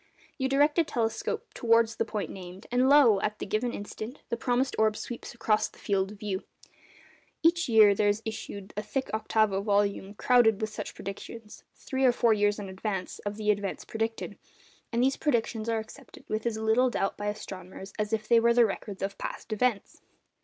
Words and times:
You 0.39 0.49
direct 0.49 0.79
a 0.79 0.83
telescope 0.83 1.53
towards 1.53 1.97
the 1.97 2.05
point 2.05 2.31
named, 2.31 2.65
and 2.71 2.89
lo! 2.89 3.21
at 3.21 3.37
the 3.37 3.45
given 3.45 3.71
instant, 3.71 4.19
the 4.29 4.35
promised 4.35 4.75
orb 4.79 4.97
sweeps 4.97 5.35
across 5.35 5.67
the 5.67 5.77
field 5.77 6.11
of 6.13 6.17
view. 6.19 6.41
Each 7.43 7.69
year 7.69 7.93
there 7.93 8.07
is 8.07 8.23
issued 8.25 8.73
a 8.75 8.81
thick 8.81 9.11
octavo 9.13 9.61
volume 9.61 10.15
crowded 10.15 10.59
with 10.59 10.71
such 10.71 10.95
predictions, 10.95 11.63
three 11.75 12.03
or 12.03 12.11
four 12.11 12.33
years 12.33 12.57
in 12.57 12.67
advance 12.67 13.19
of 13.27 13.37
the 13.37 13.51
events 13.51 13.85
predicted; 13.85 14.39
and 14.91 15.03
these 15.03 15.17
predictions 15.17 15.69
are 15.69 15.77
accepted 15.77 16.25
with 16.27 16.47
as 16.47 16.57
little 16.57 16.89
doubt 16.89 17.15
by 17.15 17.27
astronomers 17.27 17.93
as 17.99 18.11
if 18.11 18.27
they 18.27 18.39
were 18.39 18.55
the 18.55 18.65
records 18.65 19.03
of 19.03 19.19
past 19.19 19.53
events. 19.53 20.01